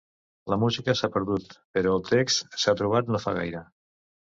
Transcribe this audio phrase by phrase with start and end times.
[0.53, 3.69] La música s'ha perdut, però el text s'ha trobat no fa gaire.